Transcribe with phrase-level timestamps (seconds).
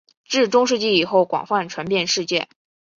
[0.25, 2.49] 至中世纪以后广泛传遍世界。